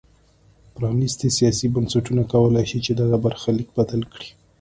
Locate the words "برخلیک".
3.25-3.69